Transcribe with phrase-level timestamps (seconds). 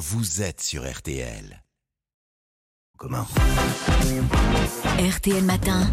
[0.00, 1.62] vous êtes sur RTL.
[2.96, 3.26] Comment?
[4.98, 5.86] RTL Matin.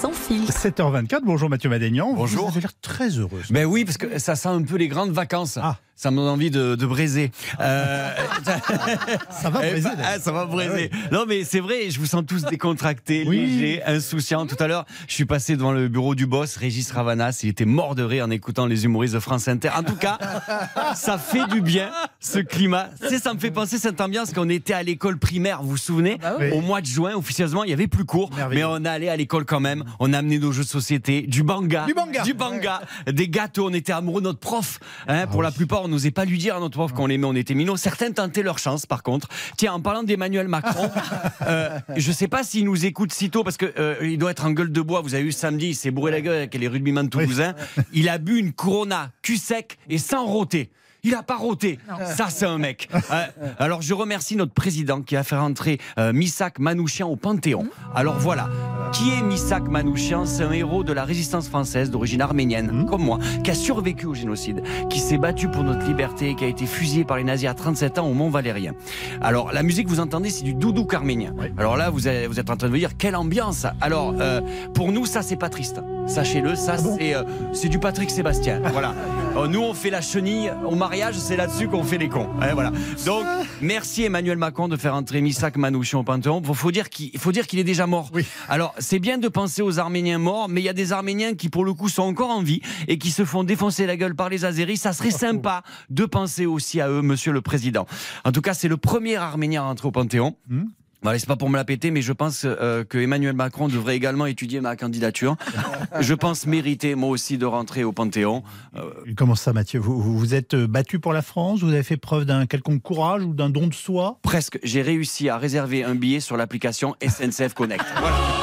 [0.00, 0.44] Sans fil.
[0.46, 2.14] 7h24, bonjour Mathieu Madénian.
[2.14, 2.46] Bonjour.
[2.46, 3.52] Vous avez l'air très heureuse.
[3.52, 5.58] Ben oui, parce que ça sent un peu les grandes vacances.
[5.60, 5.76] Ah.
[6.02, 7.30] Ça me donne envie de, de braiser.
[7.60, 8.10] Euh,
[9.30, 10.90] Ça va eh braiser, ah, ça va braiser.
[11.12, 13.46] Non, mais c'est vrai, je vous sens tous décontractés, Oui.
[13.46, 14.46] légers, insouciants.
[14.48, 17.42] Tout à l'heure, je suis passé devant le bureau du boss, Régis Ravanas.
[17.44, 19.70] Il était mort de rire en écoutant les humoristes de France Inter.
[19.76, 20.18] En tout cas,
[20.96, 22.88] ça fait du bien, ce climat.
[23.00, 25.76] Tu sais, ça me fait penser cette ambiance qu'on était à l'école primaire, vous vous
[25.76, 26.50] souvenez oui.
[26.50, 28.30] Au mois de juin, officieusement, il y avait plus cours.
[28.50, 29.84] Mais on allait à l'école quand même.
[30.00, 31.86] On a amené nos jeux de société, du banga.
[31.86, 32.22] Du banga.
[32.24, 32.80] Du banga.
[33.06, 33.68] Des gâteaux.
[33.68, 34.80] On était amoureux de notre prof.
[35.06, 37.34] Hein, pour la plupart, on n'osait pas lui dire à notre prof qu'on l'aimait, on
[37.34, 37.76] était minots.
[37.76, 39.28] Certains tentaient leur chance, par contre.
[39.56, 40.90] Tiens, en parlant d'Emmanuel Macron,
[41.46, 44.44] euh, je ne sais pas s'il nous écoute si tôt, parce qu'il il doit être
[44.44, 45.00] en gueule de bois.
[45.00, 47.54] Vous avez vu samedi, il s'est bourré la gueule avec les rugbyman toulousains.
[47.92, 50.70] Il a bu une Corona, cul sec et sans rôter.
[51.04, 51.78] Il a pas roté.
[52.16, 52.88] Ça, c'est un mec.
[52.94, 53.24] Euh,
[53.58, 57.66] alors, je remercie notre président qui a fait rentrer euh, Missak Manouchian au Panthéon.
[57.94, 58.48] Alors voilà.
[58.92, 60.26] Qui est Missak Manouchian?
[60.26, 64.12] C'est un héros de la résistance française d'origine arménienne, comme moi, qui a survécu au
[64.12, 67.54] génocide, qui s'est battu pour notre liberté, qui a été fusillé par les nazis à
[67.54, 68.74] 37 ans au Mont Valérien.
[69.22, 71.34] Alors, la musique, vous entendez, c'est du doudouk arménien.
[71.56, 74.42] Alors là, vous êtes, vous êtes en train de me dire, quelle ambiance Alors, euh,
[74.74, 75.80] pour nous, ça, c'est pas triste.
[76.06, 77.22] Sachez-le, ça, c'est euh,
[77.52, 78.60] c'est du Patrick Sébastien.
[78.72, 78.94] Voilà.
[79.36, 82.28] Euh, nous, on fait la chenille au mariage, c'est là-dessus qu'on fait les cons.
[82.40, 82.70] Hein, voilà.
[83.06, 83.24] Donc,
[83.60, 86.42] merci Emmanuel Macron de faire entrer Missak Manouchian au Panthéon.
[86.46, 88.10] Il faut dire qu'il faut dire qu'il est déjà mort.
[88.12, 88.26] Oui.
[88.48, 91.48] Alors, c'est bien de penser aux Arméniens morts, mais il y a des Arméniens qui,
[91.48, 94.28] pour le coup, sont encore en vie et qui se font défoncer la gueule par
[94.28, 94.76] les Azéris.
[94.76, 97.86] Ça serait sympa de penser aussi à eux, Monsieur le Président.
[98.24, 100.36] En tout cas, c'est le premier Arménien à entrer au Panthéon.
[100.48, 100.64] Hmm.
[101.02, 103.96] Voilà, c'est pas pour me la péter, mais je pense euh, que Emmanuel Macron devrait
[103.96, 105.36] également étudier ma candidature.
[106.00, 108.42] je pense mériter moi aussi de rentrer au Panthéon.
[108.76, 108.82] Euh,
[109.16, 111.60] Comment ça, Mathieu vous, vous vous êtes euh, battu pour la France?
[111.60, 114.18] Vous avez fait preuve d'un quelconque courage ou d'un don de soi?
[114.22, 117.84] Presque, j'ai réussi à réserver un billet sur l'application SNCF Connect.
[117.98, 118.41] Voilà.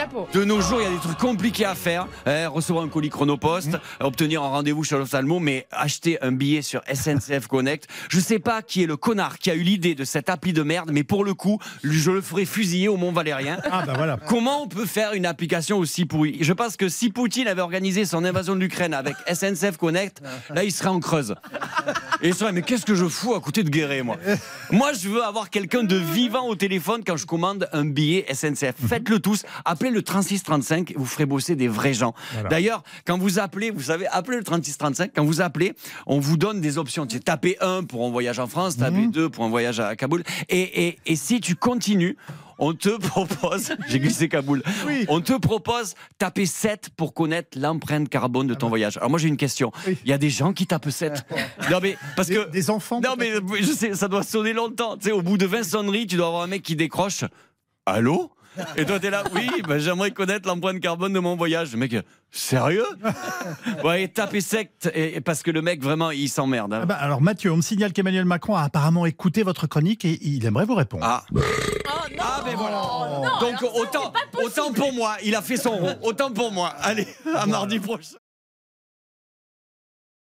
[0.00, 0.26] Chapeau.
[0.32, 2.06] De nos jours, il y a des trucs compliqués à faire.
[2.24, 6.80] hein, recevoir un colis chronopost, obtenir un rendez-vous chez l'ophtalmo, mais acheter un billet sur
[6.90, 7.86] SNCF Connect.
[8.08, 10.62] Je sais pas qui est le connard qui a eu l'idée de cette appli de
[10.62, 13.58] merde, mais pour le coup, je le ferai fusiller au Mont Valérien.
[13.70, 14.16] Ah bah voilà.
[14.26, 16.38] Comment on peut faire une application aussi pourrie?
[16.40, 20.64] Je pense que si Poutine avait organisé son invasion de l'Ukraine avec SNCF Connect, là
[20.64, 21.34] il serait en creuse.
[22.22, 24.16] Et il serait mais qu'est-ce que je fous à côté de Guéret moi?
[24.70, 28.76] Moi je veux avoir quelqu'un de vivant au téléphone quand je commande un billet SNCF.
[28.88, 32.14] Faites-le tous, appelez le 3635, vous ferez bosser des vrais gens.
[32.34, 32.48] Voilà.
[32.48, 35.74] D'ailleurs, quand vous appelez, vous savez, appelez le 3635, quand vous appelez,
[36.06, 37.06] on vous donne des options.
[37.06, 39.96] Tu sais, tapez 1 pour un voyage en France, tapez 2 pour un voyage à
[39.96, 40.22] Kaboul.
[40.48, 42.16] Et, et, et si tu continues,
[42.62, 45.06] on te propose, j'ai glissé Kaboul, Oui.
[45.08, 48.98] on te propose taper 7 pour connaître l'empreinte carbone de ton voyage.
[48.98, 49.96] Alors moi j'ai une question, Oui.
[50.04, 51.24] il y a des gens qui tapent 7
[51.70, 52.50] Non mais parce Des, que...
[52.50, 53.30] des enfants Non mais
[53.60, 54.98] je sais, ça doit sonner longtemps.
[54.98, 57.24] Tu sais, au bout de 20 sonneries, tu dois avoir un mec qui décroche.
[57.86, 58.30] Allô?
[58.76, 61.72] Et toi, t'es là, oui, ben, j'aimerais connaître l'empreinte carbone de mon voyage.
[61.72, 61.94] Le mec,
[62.30, 62.84] sérieux?
[63.84, 66.72] Ouais, taper sec, et, et parce que le mec, vraiment, il s'emmerde.
[66.74, 66.80] hein.
[66.82, 70.18] Ah bah, alors Mathieu, on me signale qu'Emmanuel Macron a apparemment écouté votre chronique et
[70.22, 71.04] il aimerait vous répondre.
[71.06, 71.38] Ah, Oh
[72.16, 72.22] non.
[72.22, 72.76] ah ben voilà.
[72.76, 74.60] non, Donc alors ça, autant, c'est pas possible.
[74.60, 75.98] autant pour moi, il a fait son rond.
[76.02, 76.68] Autant pour moi.
[76.80, 78.16] Allez, à mardi prochain.